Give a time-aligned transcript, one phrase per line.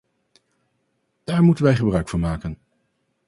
[1.23, 2.57] Daar moeten wij gebruik van maken.